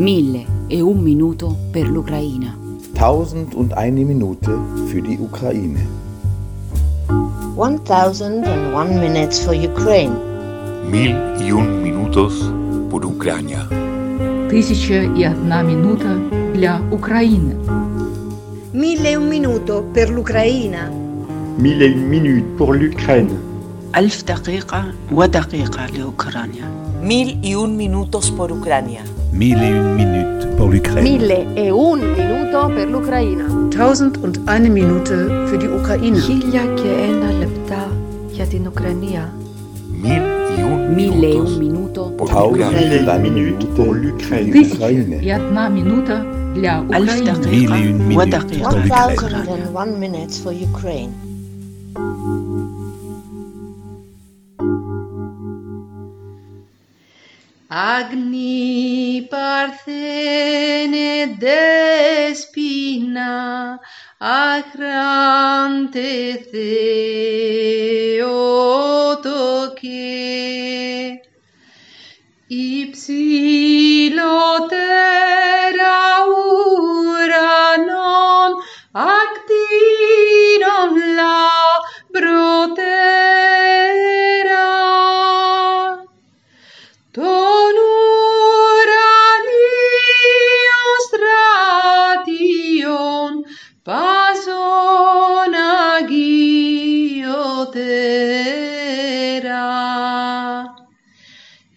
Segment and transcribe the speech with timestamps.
[0.00, 2.56] Mille e un minuto per l'Ucraina.
[2.94, 4.58] Tausend und eine Minute
[4.88, 5.80] für die Ukraine.
[7.56, 10.16] 1001 minutes for Ukraine.
[10.90, 12.32] Mil y un minutos
[12.90, 13.68] por Ucrania.
[14.50, 16.20] Тисяча і одна минута
[16.54, 17.54] для України.
[18.74, 20.90] Mille e un minuto per l'Ucraina.
[21.58, 23.30] Mille et une minutes pour l'Ukraine.
[23.96, 29.02] ألف دقيقة ودقيقة لأوكرانيا Mil y un minutos por Ucrania.
[29.33, 31.03] Mille et une minute pour l'Ukraine.
[31.03, 33.45] Mille et un minuto per l'Ukraina.
[33.71, 36.17] Tausend und eine Minute für die Ukraine.
[36.19, 37.91] Χίλια και ένα λεπτά
[38.31, 39.33] για την Ουκρανία.
[40.03, 40.21] Mille
[40.57, 40.63] et
[41.39, 44.51] un minuto pour l'Ukraine.
[44.51, 47.31] Тысяча и одна минута для Украины.
[47.49, 49.67] Mille et une minutes pour l'Ukraine.
[49.73, 51.30] One minute for Ukraine.
[57.73, 63.23] Agni parthene despina
[64.19, 66.03] acrante
[66.51, 69.10] theotoke
[97.71, 99.63] agiotera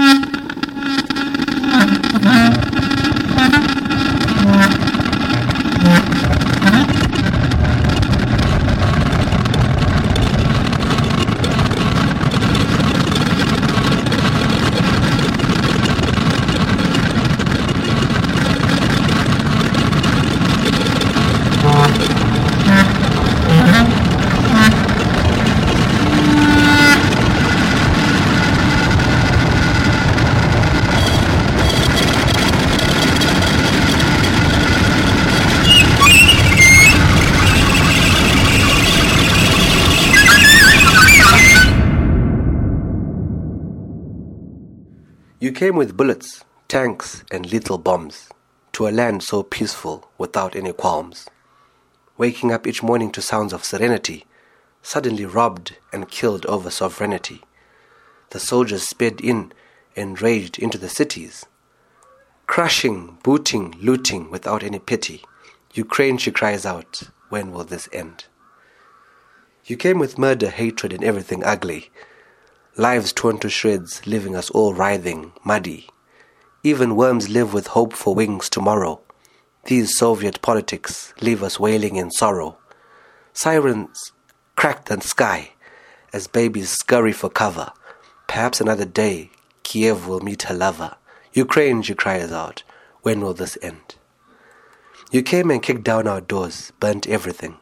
[0.00, 0.30] Mm-hmm.
[45.42, 48.28] You came with bullets, tanks, and lethal bombs
[48.72, 51.30] to a land so peaceful without any qualms.
[52.18, 54.26] Waking up each morning to sounds of serenity,
[54.82, 57.40] suddenly robbed and killed over sovereignty.
[58.30, 59.54] The soldiers sped in
[59.96, 61.46] and raged into the cities,
[62.46, 65.24] crushing, booting, looting without any pity.
[65.72, 68.26] Ukraine, she cries out, when will this end?
[69.64, 71.90] You came with murder, hatred, and everything ugly.
[72.76, 75.88] Lives torn to shreds, leaving us all writhing, muddy.
[76.62, 79.00] Even worms live with hope for wings tomorrow.
[79.64, 82.58] These Soviet politics leave us wailing in sorrow.
[83.32, 84.12] Sirens
[84.54, 85.50] crack the sky
[86.12, 87.72] as babies scurry for cover.
[88.28, 89.30] Perhaps another day
[89.64, 90.96] Kiev will meet her lover.
[91.32, 92.62] Ukraine, she cries out,
[93.02, 93.96] when will this end?
[95.10, 97.56] You came and kicked down our doors, burnt everything.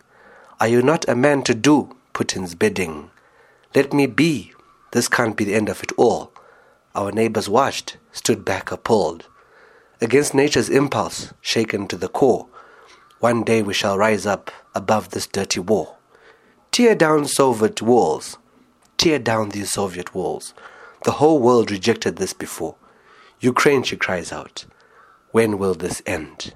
[0.61, 3.11] Are you not a man to do Putin's bidding?
[3.75, 4.53] Let me be.
[4.93, 6.33] This can't be the end of it all.
[6.95, 9.27] Our neighbors watched, stood back appalled.
[10.01, 12.49] Against nature's impulse, shaken to the core,
[13.21, 15.97] one day we shall rise up above this dirty war.
[16.71, 18.39] Tear down Soviet walls.
[18.97, 20.55] Tear down these Soviet walls.
[21.05, 22.77] The whole world rejected this before.
[23.41, 24.67] Ukraine, she cries out.
[25.33, 26.55] When will this end?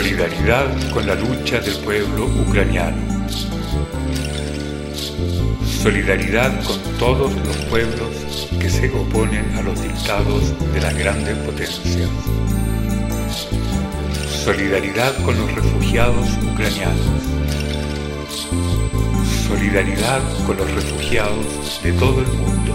[0.00, 2.96] Solidaridad con la lucha del pueblo ucraniano.
[5.82, 12.08] Solidaridad con todos los pueblos que se oponen a los dictados de las grandes potencias.
[14.42, 17.06] Solidaridad con los refugiados ucranianos.
[19.48, 22.74] Solidaridad con los refugiados de todo el mundo.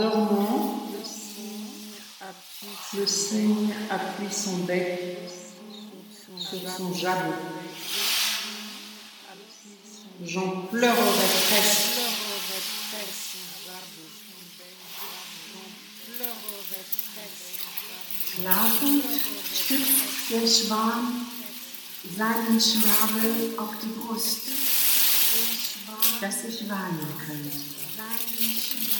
[0.00, 0.88] dormant,
[2.94, 5.18] le cygne appuie son bec
[6.38, 7.34] sur son jabot.
[10.24, 12.00] J'en pleurerais presque.
[18.32, 19.02] Schlafend
[19.52, 21.26] stützt der Schwan
[22.16, 24.48] seinen Schnabel auf die Brust,
[26.20, 28.99] dass ich weinen könnte.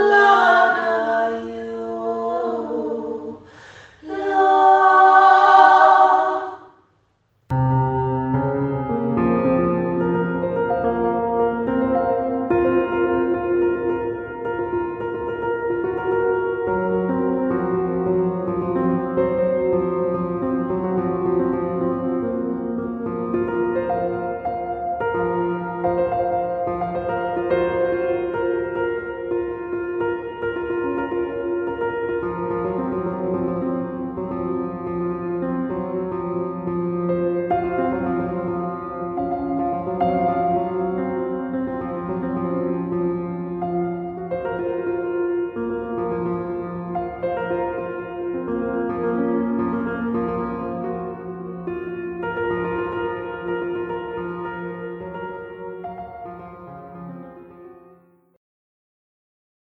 [0.00, 0.59] Allah.